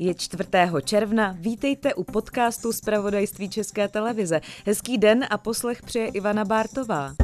[0.00, 0.44] Je 4.
[0.84, 4.40] června, vítejte u podcastu z pravodajství České televize.
[4.66, 7.14] Hezký den a poslech přeje Ivana Bártová.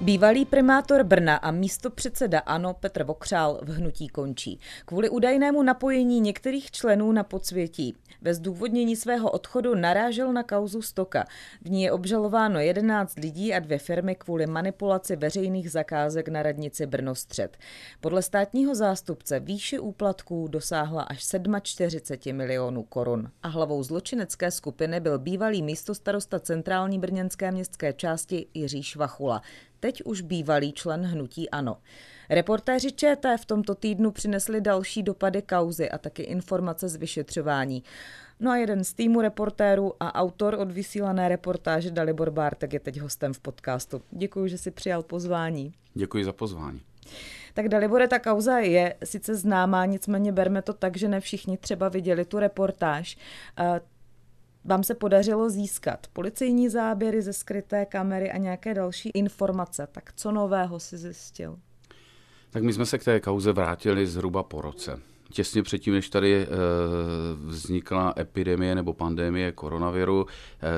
[0.00, 4.60] Bývalý primátor Brna a místo předseda ANO Petr Vokřál v hnutí končí.
[4.84, 7.96] Kvůli údajnému napojení některých členů na podsvětí.
[8.22, 11.24] Ve zdůvodnění svého odchodu narážel na kauzu Stoka.
[11.62, 16.86] V ní je obžalováno 11 lidí a dvě firmy kvůli manipulaci veřejných zakázek na radnici
[16.86, 17.56] Brno Střed.
[18.00, 21.26] Podle státního zástupce výše úplatků dosáhla až
[21.62, 23.30] 47 milionů korun.
[23.42, 29.42] A hlavou zločinecké skupiny byl bývalý místostarosta centrální brněnské městské části Jiří Švachula
[29.80, 31.76] teď už bývalý člen hnutí ANO.
[32.30, 37.82] Reportéři ČT v tomto týdnu přinesli další dopady kauzy a taky informace z vyšetřování.
[38.40, 43.00] No a jeden z týmu reportérů a autor od vysílané reportáže Dalibor Bártek je teď
[43.00, 44.02] hostem v podcastu.
[44.10, 45.72] Děkuji, že si přijal pozvání.
[45.94, 46.80] Děkuji za pozvání.
[47.54, 51.88] Tak Dalibore, ta kauza je sice známá, nicméně berme to tak, že ne všichni třeba
[51.88, 53.16] viděli tu reportáž
[54.64, 59.88] vám se podařilo získat policejní záběry ze skryté kamery a nějaké další informace.
[59.92, 61.58] Tak co nového si zjistil?
[62.50, 65.00] Tak my jsme se k té kauze vrátili zhruba po roce.
[65.32, 66.46] Těsně předtím, než tady
[67.34, 70.26] vznikla epidemie nebo pandemie koronaviru,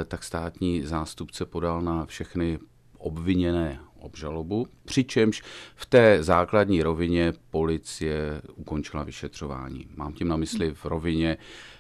[0.09, 2.59] tak státní zástupce podal na všechny
[2.99, 5.43] obviněné obžalobu, přičemž
[5.75, 9.87] v té základní rovině policie ukončila vyšetřování.
[9.97, 11.39] Mám tím na mysli v rovině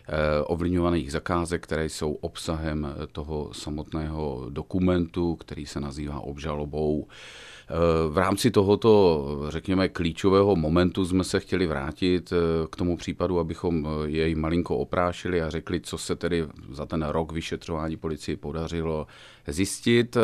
[0.09, 7.07] Eh, ovlivňovaných zakázek, které jsou obsahem toho samotného dokumentu, který se nazývá obžalobou.
[7.07, 7.75] Eh,
[8.09, 12.37] v rámci tohoto, řekněme, klíčového momentu jsme se chtěli vrátit eh,
[12.71, 17.33] k tomu případu, abychom jej malinko oprášili a řekli, co se tedy za ten rok
[17.33, 19.07] vyšetřování policii podařilo
[19.47, 20.17] zjistit.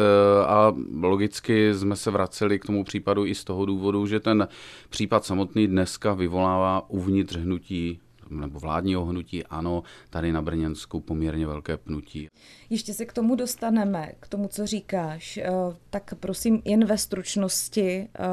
[0.47, 4.49] A logicky jsme se vraceli k tomu případu i z toho důvodu, že ten
[4.89, 11.77] případ samotný dneska vyvolává uvnitř hnutí nebo vládního hnutí ano, tady na Brněnsku poměrně velké
[11.77, 12.29] pnutí.
[12.71, 15.37] Ještě se k tomu dostaneme, k tomu, co říkáš.
[15.37, 15.51] Eh,
[15.91, 18.25] tak prosím jen ve stručnosti eh,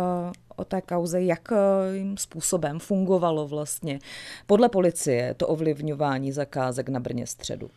[0.56, 4.00] o té kauze, jakým způsobem fungovalo vlastně
[4.46, 7.70] podle policie to ovlivňování zakázek na Brně středu.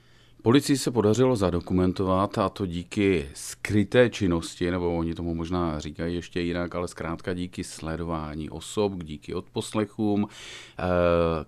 [0.43, 6.41] Policii se podařilo zadokumentovat a to díky skryté činnosti, nebo oni tomu možná říkají ještě
[6.41, 10.84] jinak, ale zkrátka díky sledování osob, díky odposlechům, eh,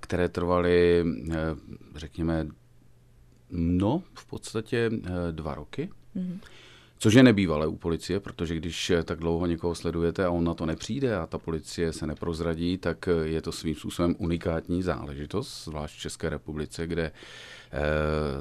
[0.01, 1.35] které trvaly, eh,
[1.95, 2.47] řekněme,
[3.51, 5.91] no, v podstatě eh, dva roky.
[6.17, 6.39] Mm-hmm.
[6.99, 10.67] Což je nebývalé u policie, protože když tak dlouho někoho sledujete a on na to
[10.67, 16.01] nepřijde a ta policie se neprozradí, tak je to svým způsobem unikátní záležitost, zvlášť v
[16.01, 17.60] České republice, kde Eh,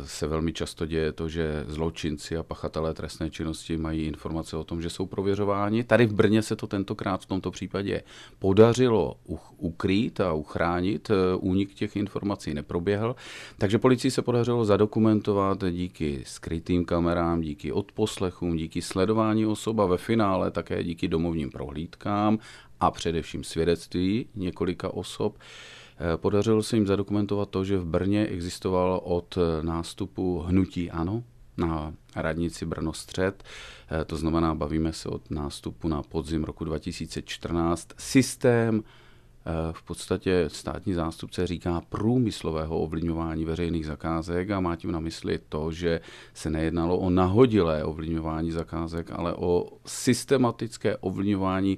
[0.05, 4.81] se velmi často děje to, že zločinci a pachatelé trestné činnosti mají informace o tom,
[4.81, 5.83] že jsou prověřováni.
[5.83, 8.01] Tady v Brně se to tentokrát v tomto případě
[8.39, 9.15] podařilo
[9.57, 11.09] ukrýt a uchránit.
[11.09, 13.15] Eh, únik těch informací neproběhl.
[13.57, 19.97] Takže policii se podařilo zadokumentovat díky skrytým kamerám, díky odposlechům, díky sledování osob a ve
[19.97, 22.39] finále také díky domovním prohlídkám
[22.79, 29.01] a především svědectví několika osob Eh, podařilo se jim zadokumentovat to, že v Brně existoval
[29.03, 31.23] od nástupu hnutí ANO
[31.59, 33.43] na radnici Brno Střed,
[33.91, 40.45] eh, to znamená, bavíme se od nástupu na podzim roku 2014, systém eh, v podstatě
[40.47, 46.01] státní zástupce říká průmyslového ovlivňování veřejných zakázek a má tím na mysli to, že
[46.33, 51.77] se nejednalo o nahodilé ovlivňování zakázek, ale o systematické ovlivňování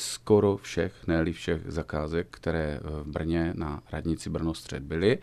[0.00, 5.18] skoro všech, ne všech zakázek, které v Brně na radnici Brno Střed byly.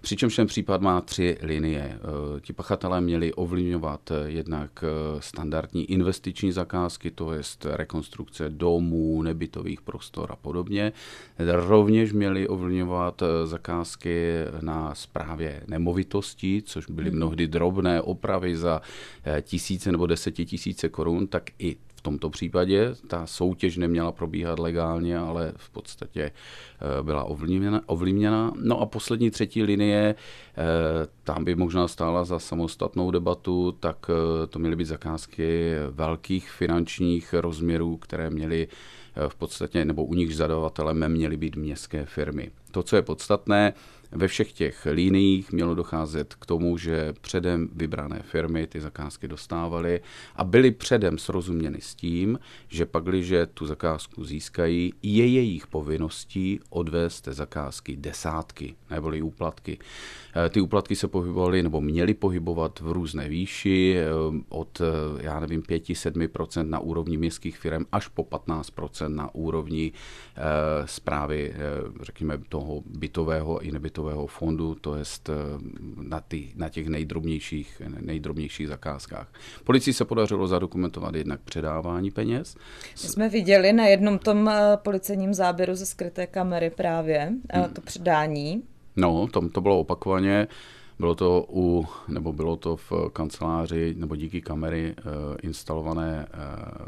[0.00, 1.98] Přičemž ten případ má tři linie.
[1.98, 4.88] Eh, ti pachatelé měli ovlivňovat eh, jednak eh,
[5.20, 10.92] standardní investiční zakázky, to je rekonstrukce domů, nebytových prostor a podobně.
[11.38, 17.16] Rovněž měli ovlivňovat zakázky na správě nemovitostí, což byly mhm.
[17.16, 18.80] mnohdy drobné opravy za
[19.42, 25.52] tisíce nebo desetitisíce korun, tak i v tomto případě ta soutěž neměla probíhat legálně, ale
[25.56, 27.24] v podstatě eh, byla
[27.86, 28.52] ovlivněna.
[28.62, 30.54] No a poslední třetí linie, eh,
[31.24, 37.34] tam by možná stála za samostatnou debatu, tak eh, to měly být zakázky velkých finančních
[37.34, 38.68] rozměrů, které měly
[39.28, 42.50] v podstatě, nebo u nich zadavatelem měly být městské firmy.
[42.70, 43.74] To, co je podstatné,
[44.12, 50.00] ve všech těch líních mělo docházet k tomu, že předem vybrané firmy ty zakázky dostávaly
[50.36, 52.38] a byly předem srozuměny s tím,
[52.68, 59.78] že pakliže tu zakázku získají, je jejich povinností odvést té zakázky desátky neboli úplatky.
[60.46, 63.96] Eh, ty úplatky se pohybovali nebo měli pohybovat v různé výši
[64.48, 64.80] od,
[65.20, 69.92] já nevím, 5-7% na úrovni městských firm až po 15% na úrovni
[70.84, 71.54] zprávy,
[72.02, 75.04] řekněme, toho bytového i nebytového fondu, to je
[76.02, 79.32] na, ty, na těch nejdrobnějších, nejdrobnějších zakázkách.
[79.64, 82.56] Policii se podařilo zadokumentovat jednak předávání peněz.
[83.02, 87.64] My jsme viděli na jednom tom policejním záběru ze skryté kamery právě hmm.
[87.72, 88.62] to předání.
[88.96, 90.46] No, to, to bylo opakovaně.
[90.98, 95.02] Bylo to u, nebo bylo to v kanceláři, nebo díky kamery e,
[95.42, 96.26] instalované e,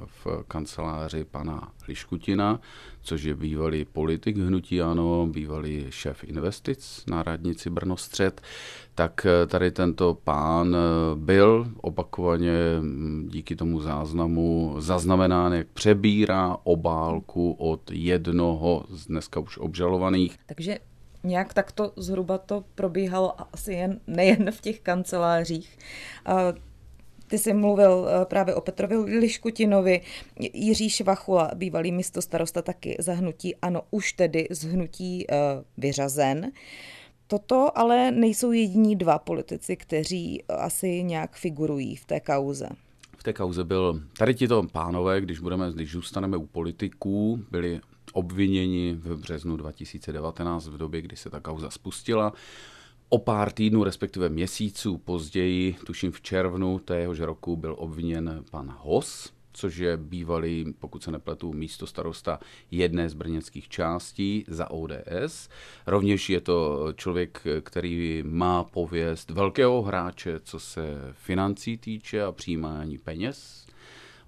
[0.06, 2.60] v kanceláři pana Liškutina,
[3.02, 8.40] což je bývalý politik hnutí ANO, bývalý šéf investic na radnici Brno Střed,
[8.94, 10.76] tak eh, tady tento pán
[11.14, 12.52] byl opakovaně
[13.26, 20.38] díky tomu záznamu zaznamenán, jak přebírá obálku od jednoho z dneska už obžalovaných.
[20.46, 20.78] Takže
[21.24, 25.78] nějak takto zhruba to probíhalo asi jen, nejen v těch kancelářích.
[27.26, 30.00] Ty jsi mluvil eh, právě o Petrovi Liškutinovi,
[30.52, 35.36] Jiří Švachula, bývalý místo starosta taky zahnutí, ano, už tedy z hnutí uh,
[35.78, 36.52] vyřazen.
[37.26, 42.68] Toto ale nejsou jediní dva politici, kteří asi nějak figurují v té kauze.
[43.18, 47.80] V té kauze byl, tady tito pánové, když budeme, když zůstaneme u politiků, byli
[48.12, 52.32] obviněni v březnu 2019 v době, kdy se ta kauza spustila.
[53.08, 59.32] O pár týdnů, respektive měsíců později, tuším v červnu téhož roku, byl obviněn pan Hos,
[59.52, 62.38] což je bývalý, pokud se nepletu, místo starosta
[62.70, 65.48] jedné z brněnských částí za ODS.
[65.86, 72.98] Rovněž je to člověk, který má pověst velkého hráče, co se financí týče a přijímání
[72.98, 73.66] peněz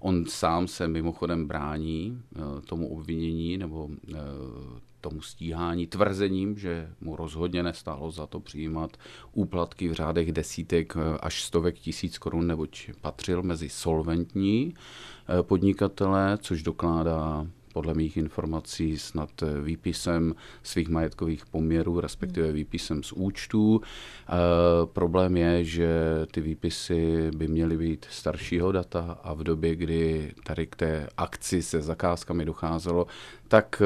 [0.05, 4.17] On sám se mimochodem brání eh, tomu obvinění nebo eh,
[5.01, 8.97] tomu stíhání tvrzením, že mu rozhodně nestálo za to přijímat
[9.33, 14.73] úplatky v řádech desítek eh, až stovek tisíc korun, neboť patřil mezi solventní
[15.41, 19.29] podnikatele, což dokládá podle mých informací snad
[19.61, 22.55] výpisem svých majetkových poměrů, respektive hmm.
[22.55, 23.81] výpisem z účtů.
[23.81, 23.85] E,
[24.85, 25.89] problém je, že
[26.31, 31.61] ty výpisy by měly být staršího data a v době, kdy tady k té akci
[31.61, 33.07] se zakázkami docházelo,
[33.47, 33.85] tak e,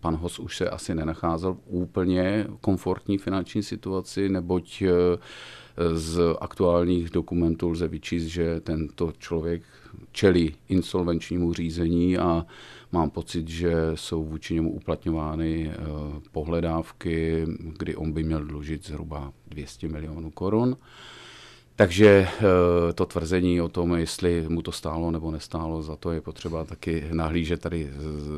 [0.00, 4.90] pan Hos už se asi nenacházel v úplně komfortní finanční situaci, neboť e,
[5.94, 9.62] z aktuálních dokumentů lze vyčíst, že tento člověk
[10.12, 12.46] čelí insolvenčnímu řízení a
[12.92, 15.76] mám pocit, že jsou vůči němu uplatňovány eh,
[16.32, 17.46] pohledávky,
[17.78, 20.76] kdy on by měl dlužit zhruba 200 milionů korun.
[21.76, 26.20] Takže eh, to tvrzení o tom, jestli mu to stálo nebo nestálo, za to je
[26.20, 27.90] potřeba taky nahlížet tady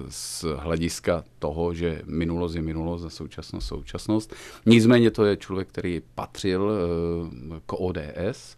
[0.08, 4.34] z hlediska toho, že minulost je minulost a současnost současnost.
[4.66, 8.56] Nicméně to je člověk, který patřil eh, k ODS,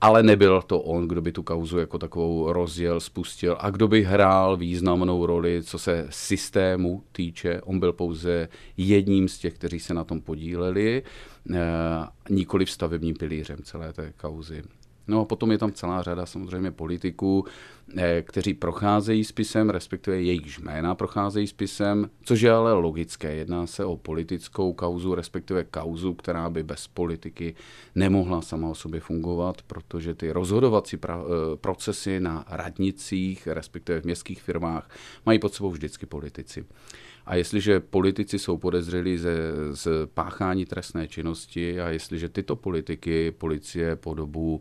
[0.00, 4.04] ale nebyl to on, kdo by tu kauzu jako takovou rozjel, spustil a kdo by
[4.04, 7.60] hrál významnou roli, co se systému týče.
[7.62, 11.02] On byl pouze jedním z těch, kteří se na tom podíleli,
[11.54, 11.58] eh,
[12.30, 14.62] nikoli v stavebním pilířem celé té kauzy.
[15.08, 17.44] No a potom je tam celá řada samozřejmě politiků,
[17.96, 23.34] eh, kteří procházejí spisem, respektive jejich jména procházejí spisem, což je ale logické.
[23.34, 27.54] Jedná se o politickou kauzu, respektive kauzu, která by bez politiky
[27.94, 34.04] nemohla sama o sobě fungovat, protože ty rozhodovací pra- eh, procesy na radnicích, respektive v
[34.04, 34.90] městských firmách,
[35.26, 36.64] mají pod sebou vždycky politici.
[37.28, 39.36] A jestliže politici jsou podezřelí ze,
[39.70, 44.60] z páchání trestné činnosti a jestliže tyto politiky policie po dobu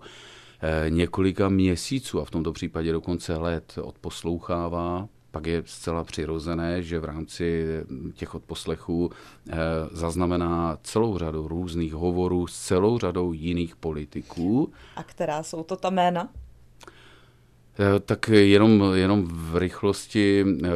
[0.62, 7.00] eh, několika měsíců a v tomto případě dokonce let odposlouchává, pak je zcela přirozené, že
[7.00, 7.65] v rámci
[8.13, 9.10] těch odposlechů
[9.50, 9.56] eh,
[9.91, 14.72] zaznamená celou řadu různých hovorů s celou řadou jiných politiků.
[14.96, 16.30] A která jsou to ta jména?
[17.79, 20.69] Eh, tak jenom, jenom v rychlosti eh,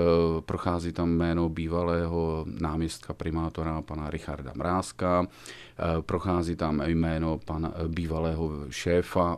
[0.45, 8.51] prochází tam jméno bývalého náměstka primátora pana Richarda Mrázka, eh, prochází tam jméno pana bývalého
[8.69, 9.37] šéfa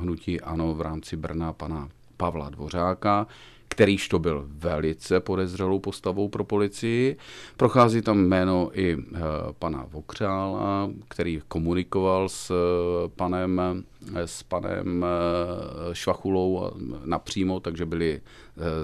[0.00, 3.26] hnutí ANO v rámci Brna pana Pavla Dvořáka,
[3.68, 7.16] kterýž to byl velice podezřelou postavou pro policii.
[7.56, 8.96] Prochází tam jméno i
[9.58, 12.52] pana Vokřála, který komunikoval s
[13.16, 15.06] panem s panem
[15.92, 16.70] Švachulou
[17.04, 18.20] napřímo, takže byly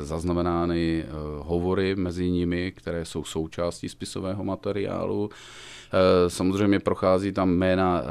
[0.03, 1.05] zaznamenány
[1.39, 5.31] hovory mezi nimi, které jsou součástí spisového materiálu.
[5.93, 8.07] Eh, samozřejmě prochází tam jména eh,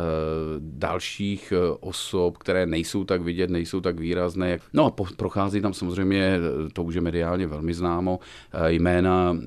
[0.60, 4.60] dalších eh, osob, které nejsou tak vidět, nejsou tak výrazné.
[4.74, 6.40] No a prochází tam samozřejmě,
[6.74, 8.20] to už je mediálně velmi známo,
[8.68, 9.38] jména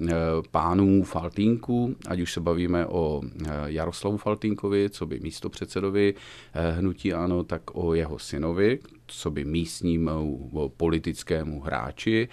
[0.51, 3.23] pánů Faltínku, ať už se bavíme o
[3.67, 6.15] Jaroslavu Faltínkovi, co by místo předsedovi
[6.53, 12.29] hnutí ano, tak o jeho synovi, co by místnímu politickému hráči.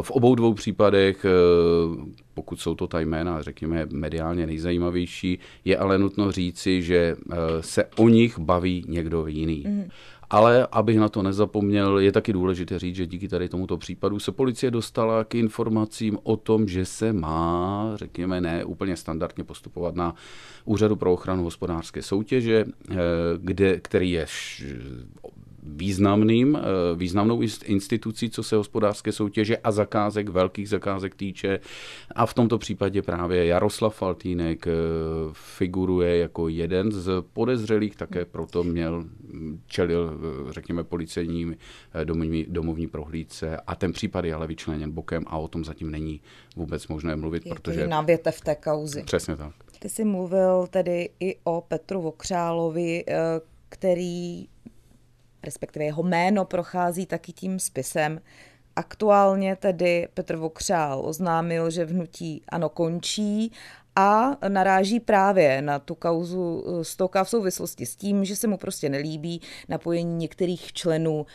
[0.00, 1.26] V obou dvou případech,
[2.34, 7.16] pokud jsou to ta jména, řekněme, mediálně nejzajímavější, je ale nutno říci, že
[7.60, 9.64] se o nich baví někdo jiný.
[9.68, 9.88] Mm.
[10.34, 14.32] Ale abych na to nezapomněl, je taky důležité říct, že díky tady tomuto případu se
[14.32, 20.14] policie dostala k informacím o tom, že se má, řekněme, ne úplně standardně postupovat na
[20.64, 22.64] Úřadu pro ochranu hospodářské soutěže,
[23.38, 24.26] kde, který je
[25.64, 26.60] významným, eh,
[26.96, 31.60] významnou institucí, co se hospodářské soutěže a zakázek, velkých zakázek týče.
[32.14, 34.70] A v tomto případě právě Jaroslav Faltínek eh,
[35.32, 39.04] figuruje jako jeden z podezřelých, také proto měl,
[39.66, 41.56] čelil, eh, řekněme, policejním
[42.04, 46.20] domovní, domovní prohlídce a ten případ je ale vyčleněn bokem a o tom zatím není
[46.56, 47.80] vůbec možné mluvit, je protože...
[47.80, 49.02] Je v té kauzi.
[49.02, 49.54] Přesně tak.
[49.78, 53.04] Ty jsi mluvil tedy i o Petru Vokřálovi,
[53.68, 54.46] který
[55.44, 58.20] respektive jeho jméno prochází taky tím spisem.
[58.76, 63.52] Aktuálně tedy Petr Vokřál oznámil, že vnutí ano končí
[63.96, 68.88] a naráží právě na tu kauzu Stoka v souvislosti s tím, že se mu prostě
[68.88, 71.26] nelíbí napojení některých členů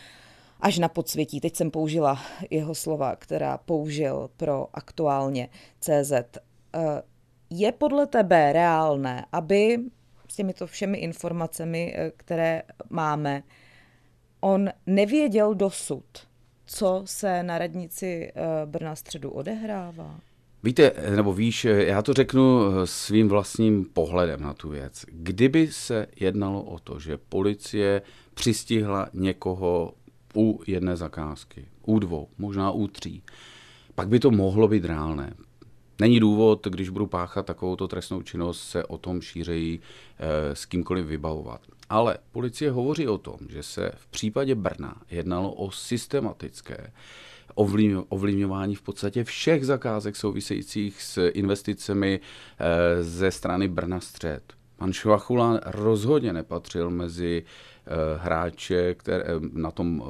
[0.59, 1.41] až na podsvětí.
[1.41, 5.49] Teď jsem použila jeho slova, která použil pro aktuálně
[5.79, 6.13] CZ.
[7.49, 9.77] Je podle tebe reálné, aby
[10.27, 13.43] s těmito všemi informacemi, které máme,
[14.39, 16.05] On nevěděl dosud,
[16.65, 20.19] co se na radnici eh, Brna středu odehrává.
[20.63, 25.05] Víte, nebo víš, já to řeknu svým vlastním pohledem na tu věc.
[25.07, 28.01] Kdyby se jednalo o to, že policie
[28.33, 29.93] přistihla někoho
[30.35, 33.23] u jedné zakázky, u dvou, možná u tří,
[33.95, 35.33] pak by to mohlo být reálné.
[35.99, 41.05] Není důvod, když budu páchat takovouto trestnou činnost, se o tom šířejí e, s kýmkoliv
[41.05, 41.61] vybavovat.
[41.89, 46.91] Ale policie hovoří o tom, že se v případě Brna jednalo o systematické
[48.09, 54.53] ovlivňování v podstatě všech zakázek souvisejících s investicemi eh, ze strany Brna střed.
[54.77, 57.43] Pan Švachula rozhodně nepatřil mezi
[57.91, 60.03] Eh, hráče které, eh, na tom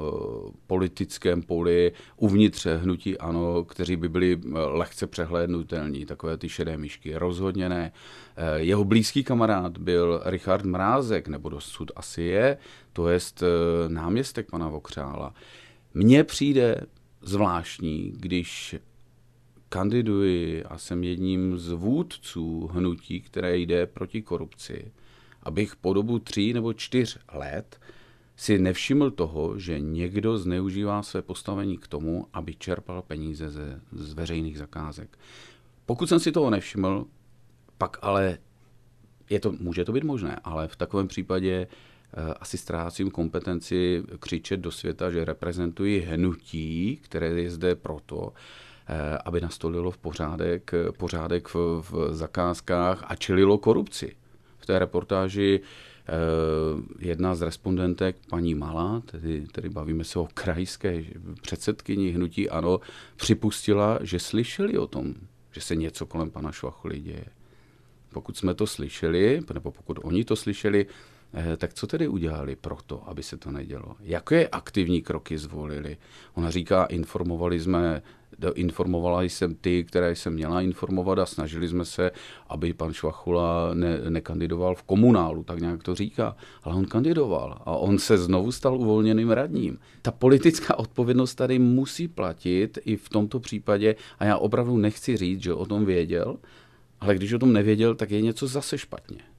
[0.66, 7.16] politickém poli uvnitř hnutí ano, kteří by byli lehce přehlédnutelní, takové ty šedé myšky.
[7.16, 7.92] Rozhodně ne.
[8.56, 12.56] Jeho blízký kamarád byl Richard Mrázek, nebo dosud asi je,
[12.92, 13.18] to je
[13.88, 15.34] náměstek pana Vokřála.
[15.94, 16.80] Mně přijde
[17.22, 18.76] zvláštní, když
[19.68, 24.92] kandiduji a jsem jedním z vůdců hnutí, které jde proti korupci,
[25.42, 27.80] abych po dobu tří nebo čtyř let
[28.36, 34.12] si nevšiml toho, že někdo zneužívá své postavení k tomu, aby čerpal peníze ze, z
[34.12, 35.18] veřejných zakázek.
[35.86, 37.06] Pokud jsem si toho nevšiml,
[37.78, 38.38] pak ale
[39.30, 41.66] je to, může to být možné, ale v takovém případě
[42.40, 48.30] asi ztrácím kompetenci křičet do světa, že reprezentuji hnutí, které je zde proto, uh,
[49.24, 54.16] aby nastolilo v pořádek, pořádek v, v zakázkách a čelilo korupci
[54.58, 56.12] v té reportáži eh,
[56.98, 61.04] jedna z respondentek, paní Malá, tedy, tedy bavíme se o krajské
[61.42, 62.80] předsedkyni hnutí ANO,
[63.16, 65.14] připustila, že slyšeli o tom,
[65.52, 67.24] že se něco kolem pana Švachuly děje.
[68.12, 71.19] Pokud jsme to slyšeli, nebo pokud oni to slyšeli, eh,
[71.56, 73.96] tak co tedy udělali pro to, aby se to nedělo?
[74.00, 75.96] Jaké aktivní kroky zvolili?
[76.34, 78.02] Ona říká, informovali jsme
[78.54, 82.10] informovala jsem ty, které jsem měla informovat a snažili jsme se,
[82.48, 86.36] aby pan Švachula ne, nekandidoval v komunálu, tak nějak to říká.
[86.62, 89.78] Ale on kandidoval a on se znovu stal uvolněným radním.
[90.02, 95.42] Ta politická odpovědnost tady musí platit i v tomto případě a já opravdu nechci říct,
[95.42, 96.36] že o tom věděl,
[97.00, 99.29] ale když o tom nevěděl, tak je něco zase špatně.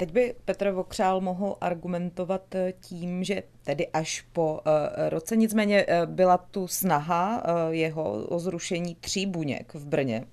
[0.00, 5.84] Teď by Petr Vokřál mohl argumentovat eh, tím, že tedy až po eh, roce, nicméně
[5.88, 10.24] eh, byla tu snaha jeho o zrušení tří buněk v Brně,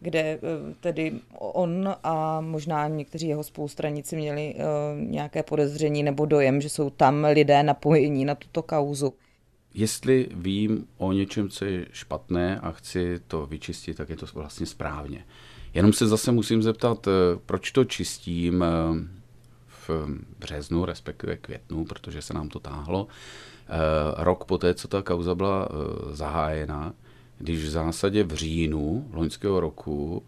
[0.00, 0.40] kde
[0.80, 4.54] tedy on a možná někteří jeho spolustranici měli
[4.94, 9.14] nějaké podezření nebo dojem, že jsou tam lidé napojení na tuto kauzu.
[9.74, 14.66] Jestli vím o něčem, co je špatné a chci to vyčistit, tak je to vlastně
[14.66, 15.24] správně.
[15.78, 17.10] Jenom se zase musím zeptat, eh,
[17.46, 18.68] proč to čistím eh,
[19.88, 19.90] v
[20.38, 23.06] březnu, respektive květnu, protože se nám to táhlo,
[24.16, 25.68] rok poté, co ta kauza byla
[26.10, 26.94] zahájena,
[27.38, 30.22] když v zásadě v říjnu loňského roku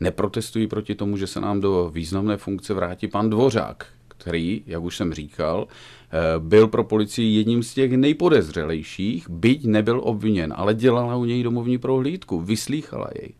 [0.00, 4.96] neprotestují proti tomu, že se nám do významné funkce vrátí pan Dvořák, který, jak už
[4.96, 11.16] jsem říkal, eh, byl pro policii jedním z těch nejpodezřelejších, byť nebyl obviněn, ale dělala
[11.16, 13.32] u něj domovní prohlídku, vyslýchala jej.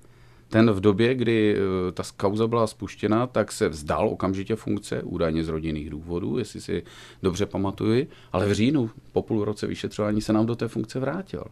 [0.51, 5.45] Ten v době, kdy eh, ta kauza byla spuštěna, tak se vzdal okamžitě funkce, údajně
[5.45, 6.83] z rodinných důvodů, jestli si
[7.23, 11.45] dobře pamatuju, ale v říjnu po půl roce vyšetřování se nám do té funkce vrátil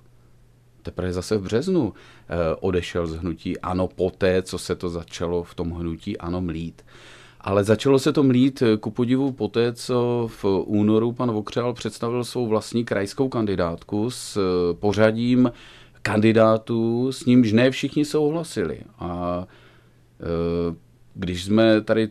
[0.83, 5.55] teprve zase v březnu eh, odešel z hnutí ANO poté, co se to začalo v
[5.55, 6.83] tom hnutí ANO mlít.
[7.41, 12.25] Ale začalo se to mlít eh, ku podivu poté, co v únoru pan Vokřál představil
[12.25, 14.41] svou vlastní krajskou kandidátku s
[14.73, 15.53] pořadím
[16.03, 18.81] kandidátů, s nímž ne všichni souhlasili.
[18.99, 19.45] A
[21.15, 22.11] když jsme tady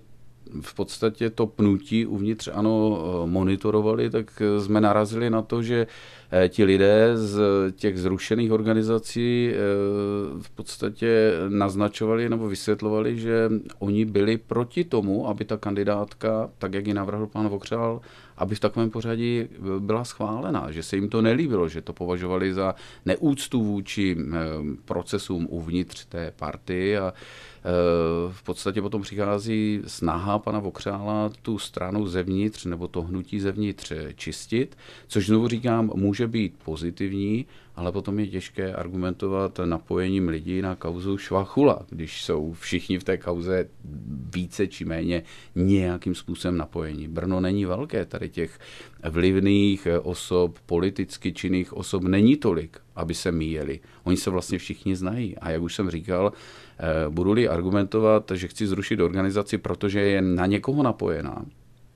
[0.62, 5.88] v podstatě to pnutí uvnitř ano monitorovali, tak jsme narazili na to, že
[6.50, 7.40] ti lidé z
[7.76, 9.58] těch zrušených organizací eh,
[10.42, 16.88] v podstatě naznačovali nebo vysvětlovali, že oni byli proti tomu, aby ta kandidátka, tak jak
[16.88, 18.02] ji navrhl pan Vokřál,
[18.38, 19.48] aby v takovém pořadí
[19.80, 24.36] byla schválena, že se jim to nelíbilo, že to považovali za neúctu vůči eh,
[24.86, 27.14] procesům uvnitř té party a
[28.32, 34.78] v podstatě potom přichází snaha pana Vokřála tu stranu zevnitř nebo to hnutí zevnitř čistit,
[35.08, 37.46] což znovu říkám, může být pozitivní,
[37.76, 43.18] ale potom je těžké argumentovat napojením lidí na kauzu Švachula, když jsou všichni v té
[43.18, 43.70] kauze
[44.36, 45.24] více či méně
[45.56, 47.08] nějakým způsobem napojení.
[47.08, 48.60] Brno není velké, tady těch
[49.10, 53.80] vlivných osob, politicky činných osob není tolik, aby se míjeli.
[54.04, 55.38] Oni se vlastně všichni znají.
[55.38, 56.67] A jak už jsem říkal, eh,
[57.10, 61.46] budu-li argumentovat, že chci zrušit organizaci, protože je na někoho napojená,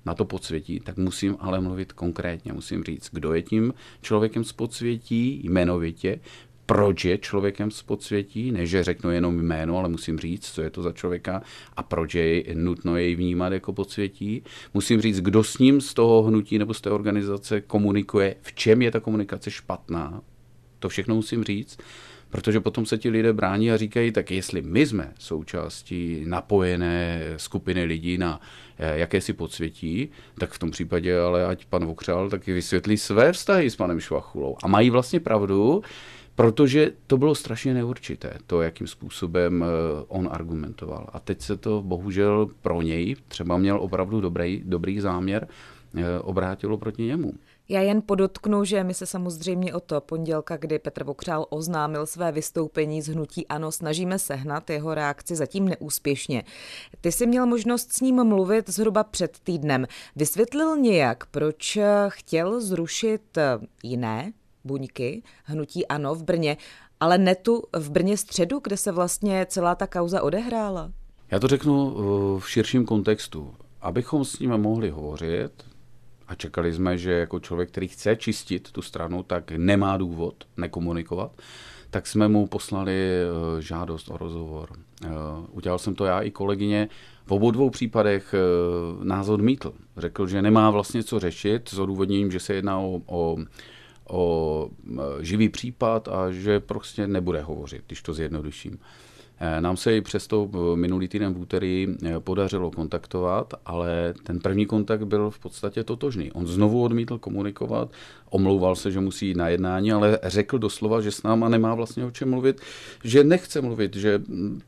[0.06, 2.54] na to podsvětí, tak musím ale mluvit konkrétně.
[2.54, 6.20] Musím říct, kdo je tím člověkem z podsvětí, jmenovitě,
[6.66, 10.70] proč je člověkem z podsvětí, ne že řeknu jenom jméno, ale musím říct, co je
[10.70, 11.42] to za člověka
[11.78, 14.44] a proč je nutno jej vnímat jako podsvětí.
[14.74, 18.82] Musím říct, kdo s ním z toho hnutí nebo z té organizace komunikuje, v čem
[18.82, 20.22] je ta komunikace špatná.
[20.80, 21.78] To všechno musím říct.
[22.32, 27.84] Protože potom se ti lidé brání a říkají, tak jestli my jsme součástí napojené skupiny
[27.84, 28.42] lidí na
[28.78, 33.70] eh, jakési podsvětí, tak v tom případě ale ať pan Vokřál taky vysvětlí své vztahy
[33.70, 34.56] s panem Švachulou.
[34.64, 35.82] A mají vlastně pravdu,
[36.36, 39.68] protože to bylo strašně neurčité, to, jakým způsobem eh,
[40.08, 41.08] on argumentoval.
[41.14, 45.48] A teď se to bohužel pro něj, třeba měl opravdu dobrý, dobrý záměr,
[45.96, 47.34] eh, obrátilo proti němu.
[47.72, 52.32] Já jen podotknu, že my se samozřejmě o to pondělka, kdy Petr Vokřál oznámil své
[52.32, 56.44] vystoupení z hnutí ANO, snažíme sehnat jeho reakci zatím neúspěšně.
[57.02, 59.88] Ty jsi měl možnost s ním mluvit zhruba před týdnem.
[60.16, 63.38] Vysvětlil nějak, proč chtěl zrušit
[63.84, 66.58] jiné buňky hnutí ANO v Brně,
[67.00, 70.92] ale ne tu v Brně středu, kde se vlastně celá ta kauza odehrála?
[71.32, 71.96] Já to řeknu
[72.40, 73.56] v širším kontextu.
[73.82, 75.52] Abychom s ním mohli hovořit,
[76.32, 81.32] a čekali jsme, že jako člověk, který chce čistit tu stranu, tak nemá důvod nekomunikovat,
[81.90, 84.70] tak jsme mu poslali eh, žádost o rozhovor.
[85.06, 85.10] Eh,
[85.52, 86.90] udělal jsem to já i kolegyně.
[87.26, 89.74] V obou dvou případech eh, nás odmítl.
[89.98, 93.38] Řekl, že nemá vlastně co řešit s odůvodněním, že se jedná o, o
[94.10, 94.70] o
[95.20, 98.80] živý případ a že prostě nebude hovořit, když to zjednoduším.
[99.44, 104.40] Eh, nám se i přesto eh, minulý týden v úterý eh, podařilo kontaktovat, ale ten
[104.40, 106.32] první kontakt byl v podstatě totožný.
[106.32, 107.92] On znovu odmítl komunikovat,
[108.30, 112.06] omlouval se, že musí jít na jednání, ale řekl doslova, že s náma nemá vlastně
[112.06, 112.62] o čem mluvit,
[113.04, 114.62] že nechce mluvit, že mm,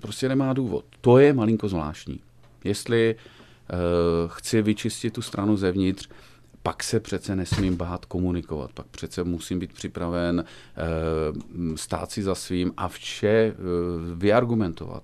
[0.00, 0.84] prostě nemá důvod.
[1.00, 2.20] To je malinko zvláštní.
[2.64, 3.78] Jestli uh,
[4.26, 6.08] chci vyčistit tu stranu zevnitř,
[6.66, 10.82] pak se přece nesmím bát komunikovat, pak přece musím být připraven eh,
[11.76, 13.54] stát si za svým a vše eh,
[14.14, 15.02] vyargumentovat.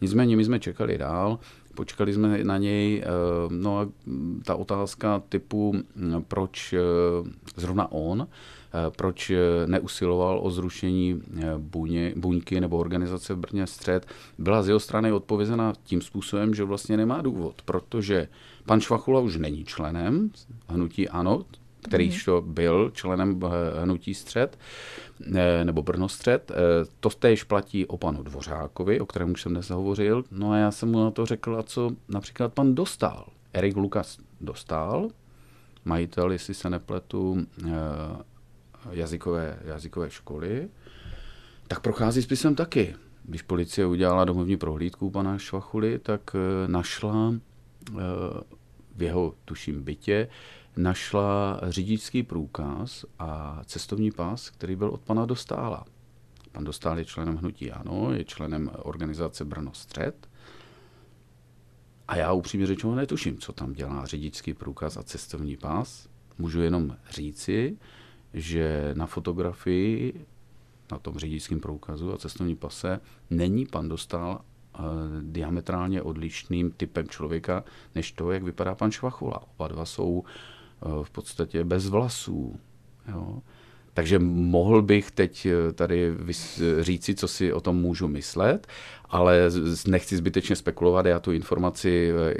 [0.00, 1.38] Nicméně my jsme čekali dál,
[1.74, 3.08] počkali jsme na něj, eh,
[3.48, 3.88] no a
[4.44, 5.74] ta otázka typu,
[6.28, 6.74] proč
[7.56, 8.28] zrovna on,
[8.96, 9.32] proč
[9.66, 11.22] neusiloval o zrušení
[11.58, 14.06] buně, buňky nebo organizace v Brně střed,
[14.38, 18.28] byla z jeho strany odpovězena tím způsobem, že vlastně nemá důvod, protože
[18.66, 20.30] Pan Švachula už není členem
[20.68, 21.44] hnutí ANO,
[21.84, 22.16] který mm.
[22.24, 24.58] to byl členem eh, hnutí střed,
[25.34, 26.50] eh, nebo Brno střed.
[26.50, 26.54] Eh,
[27.00, 30.24] to též platí o panu Dvořákovi, o kterém už jsem dnes hovořil.
[30.30, 33.26] No a já jsem mu na to řekl, a co například pan Dostal.
[33.52, 35.08] Erik Lukas Dostal,
[35.84, 37.46] majitel, jestli se nepletu,
[38.90, 40.68] jazykové, jazykové školy,
[41.68, 42.94] tak prochází spisem taky.
[43.24, 47.34] Když policie udělala domovní prohlídku pana Švachuly, tak našla
[48.96, 50.28] v jeho, tuším, bytě,
[50.76, 55.84] našla řidičský průkaz a cestovní pas, který byl od pana Dostála.
[56.52, 60.28] Pan Dostál je členem hnutí ANO, je členem organizace Brno Střed.
[62.08, 66.08] A já upřímně řečeno netuším, co tam dělá řidičský průkaz a cestovní pas.
[66.38, 67.78] Můžu jenom říci,
[68.34, 70.26] že na fotografii,
[70.92, 74.53] na tom řidičském průkazu a cestovní pase není pan Dostal uh,
[75.22, 79.42] diametrálně odlišným typem člověka, než to, jak vypadá pan Švachula.
[79.56, 82.60] Oba dva jsou uh, v podstatě bez vlasů.
[83.08, 83.42] Jo.
[83.94, 86.12] Takže mohl bych teď eh, tady
[86.80, 88.66] říci, co si o tom můžu myslet,
[89.10, 89.50] ale
[89.86, 92.34] nechci zbytečně spekulovat, já tu informaci, eh,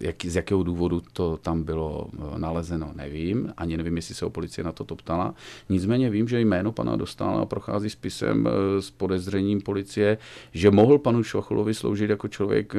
[0.00, 4.30] jak, z jakého důvodu to tam bylo eh, nalezeno, nevím, ani nevím, jestli se o
[4.30, 5.34] policie na to ptala.
[5.68, 8.48] Nicméně vím, že jméno pana Dostála prochází spisem
[8.80, 10.18] s podezřením policie,
[10.52, 12.74] že mohl panu Švachulovi sloužit jako člověk,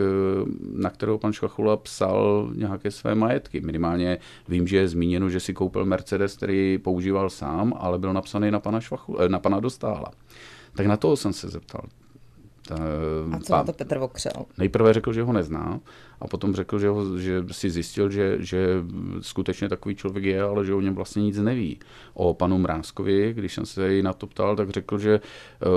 [0.74, 3.62] na kterého pan Švachula psal nějaké své majetky.
[3.62, 8.52] Minimálně vím, že je zmíněno, že si koupil Mercedes, který používal sám, ale byl napsaný
[8.52, 10.12] na pana, Švachu, eh, na pana Dostála.
[10.76, 11.82] Tak na toho jsem se zeptal.
[12.68, 12.76] Ta,
[13.32, 14.46] a co na to Petr Vokřel?
[14.58, 15.80] Nejprve řekl, že ho nezná
[16.22, 18.68] a potom řekl, že, ho, že si zjistil, že, že
[19.22, 21.80] skutečně takový člověk je, ale že o něm vlastně nic neví.
[22.14, 25.70] O panu Mrázkovi, když jsem se jí na to ptal, tak řekl, že uh,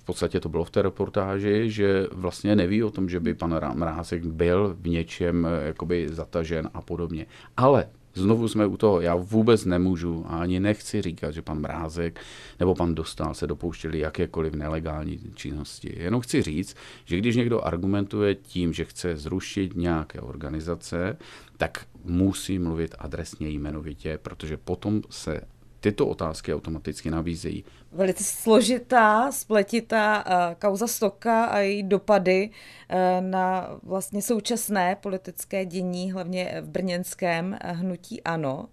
[0.00, 3.60] v podstatě to bylo v té reportáži, že vlastně neví o tom, že by pan
[3.74, 7.26] Mrázek byl v něčem eh, jakoby zatažen a podobně.
[7.56, 12.20] Ale Znovu jsme u toho, já vůbec nemůžu a ani nechci říkat, že pan Mrázek
[12.60, 15.94] nebo pan Dostal se dopouštěli jakékoliv nelegální činnosti.
[15.96, 21.16] Jenom chci říct, že když někdo argumentuje tím, že chce zrušit nějaké organizace,
[21.56, 25.40] tak musí mluvit adresně jmenovitě, protože potom se
[25.84, 27.64] tyto otázky automaticky nabízejí.
[27.92, 36.12] Velice složitá, spletitá uh, kauza Stoka a její dopady uh, na vlastně současné politické dění,
[36.12, 38.68] hlavně v brněnském uh, hnutí ANO.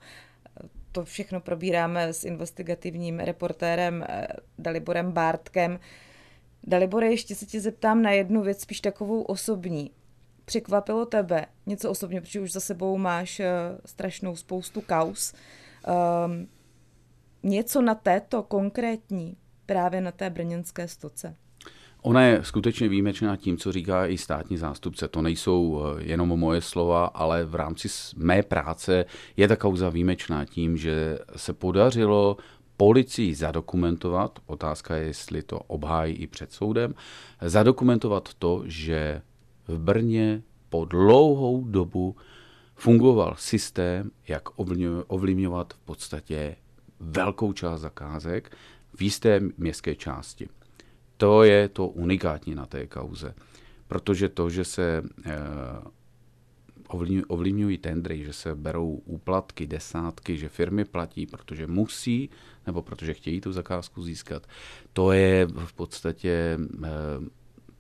[0.91, 4.05] To všechno probíráme s investigativním reportérem
[4.59, 5.79] Daliborem Bártkem.
[6.63, 9.91] Dalibore, ještě se tě zeptám na jednu věc, spíš takovou osobní.
[10.45, 13.41] Překvapilo tebe něco osobně, protože už za sebou máš
[13.85, 15.33] strašnou spoustu kaus.
[16.25, 16.47] Um,
[17.43, 21.35] něco na této konkrétní, právě na té brněnské stoce?
[22.01, 25.07] Ona je skutečně výjimečná tím, co říká i státní zástupce.
[25.07, 29.05] To nejsou eh, jenom moje slova, ale v rámci mé práce
[29.37, 32.37] je ta kauza výjimečná tím, že se podařilo
[32.77, 36.93] policii zadokumentovat, otázka je, jestli to obhájí i před soudem,
[37.41, 39.21] zadokumentovat to, že
[39.67, 42.15] v Brně po dlouhou dobu
[42.75, 44.43] fungoval systém, jak
[45.07, 46.55] ovlivňovat v podstatě
[47.01, 48.57] velkou část zakázek
[48.95, 50.49] v jisté městské části.
[51.17, 53.33] To je to unikátní na té kauze,
[53.87, 55.31] protože to, že se eh,
[57.27, 62.29] ovlivňují tendry, že se berou úplatky, desátky, že firmy platí, protože musí
[62.67, 64.47] nebo protože chtějí tu zakázku získat,
[64.93, 66.89] to je v podstatě eh,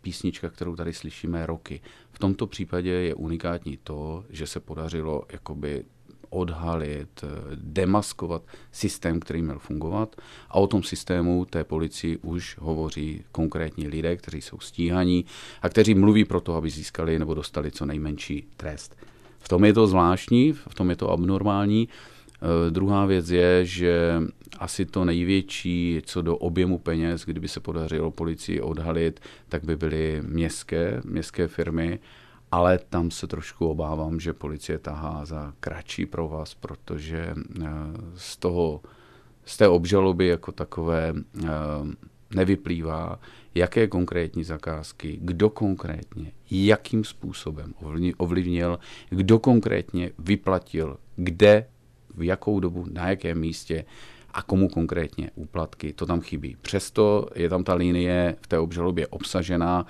[0.01, 1.81] písnička, kterou tady slyšíme roky.
[2.11, 5.85] V tomto případě je unikátní to, že se podařilo jakoby
[6.31, 7.23] odhalit,
[7.55, 8.41] demaskovat
[8.71, 10.15] systém, který měl fungovat.
[10.49, 15.25] A o tom systému té policii už hovoří konkrétní lidé, kteří jsou stíhaní
[15.61, 18.95] a kteří mluví pro to, aby získali nebo dostali co nejmenší trest.
[19.39, 21.87] V tom je to zvláštní, v tom je to abnormální.
[21.87, 24.21] Uh, druhá věc je, že
[24.59, 30.21] asi to největší, co do objemu peněz, kdyby se podařilo policii odhalit, tak by byly
[30.25, 31.99] městské, městské firmy
[32.51, 37.67] ale tam se trošku obávám, že policie tahá za kratší pro vás, protože eh,
[38.15, 38.81] z toho,
[39.45, 41.49] z té obžaloby jako takové eh,
[42.35, 43.19] nevyplývá,
[43.55, 47.73] jaké konkrétní zakázky, kdo konkrétně, jakým způsobem
[48.17, 51.67] ovlivnil, kdo konkrétně vyplatil, kde,
[52.15, 53.85] v jakou dobu, na jakém místě
[54.33, 55.93] a komu konkrétně úplatky.
[55.93, 56.57] To tam chybí.
[56.61, 59.85] Přesto je tam ta linie v té obžalobě obsažená.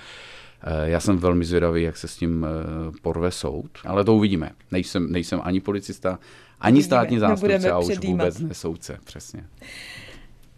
[0.83, 4.51] Já jsem velmi zvědavý, jak se s tím eh, porve soud, ale to uvidíme.
[4.71, 6.19] Nejsem, nejsem ani policista,
[6.59, 6.85] ani uvidíme.
[6.85, 9.43] státní zástupce a už vůbec ne soudce, přesně.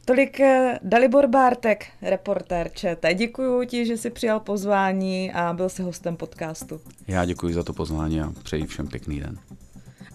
[0.06, 3.18] Tolik eh, Dalibor Bártek, reportér ČT.
[3.18, 6.82] Děkuji ti, že jsi přijal pozvání a byl si hostem podcastu.
[7.08, 9.38] Já děkuji za to pozvání a přeji všem pěkný den.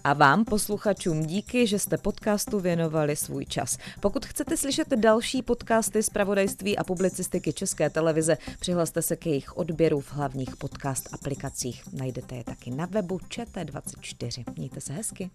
[0.03, 3.77] A vám, posluchačům, díky, že jste podcastu věnovali svůj čas.
[3.99, 9.57] Pokud chcete slyšet další podcasty z pravodajství a publicistiky České televize, přihlaste se k jejich
[9.57, 11.83] odběru v hlavních podcast aplikacích.
[11.93, 14.43] Najdete je taky na webu ČT24.
[14.57, 15.31] Mějte se hezky.